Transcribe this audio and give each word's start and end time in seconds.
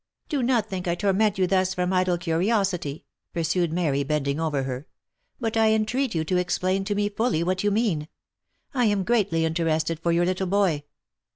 "Do 0.29 0.41
not 0.41 0.67
think 0.67 0.87
I 0.87 0.95
torment 0.95 1.37
you 1.37 1.45
thus 1.45 1.75
from 1.75 1.93
idle 1.93 2.17
curiosity," 2.17 3.05
pursued 3.35 3.71
Mary, 3.71 4.03
bending 4.03 4.39
over 4.39 4.63
her; 4.63 4.87
"but 5.39 5.55
I 5.55 5.73
entreat 5.73 6.15
you 6.15 6.23
to 6.23 6.37
explain 6.37 6.83
to 6.85 6.95
me 6.95 7.07
fully 7.07 7.43
what 7.43 7.63
you 7.63 7.69
mean. 7.69 8.07
I 8.73 8.85
am 8.85 9.03
greatly 9.03 9.45
interested 9.45 9.99
for 9.99 10.11
your 10.11 10.25
little 10.25 10.47
boy." 10.47 10.85